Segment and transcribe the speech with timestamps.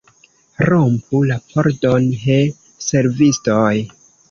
[0.69, 2.39] Rompu la pordon, he,
[2.89, 3.71] servistoj!